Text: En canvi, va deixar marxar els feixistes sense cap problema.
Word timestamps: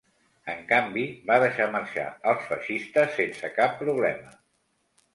En 0.53 0.63
canvi, 0.71 1.03
va 1.27 1.37
deixar 1.43 1.69
marxar 1.77 2.07
els 2.33 2.49
feixistes 2.49 3.17
sense 3.23 3.55
cap 3.63 3.81
problema. 3.87 4.39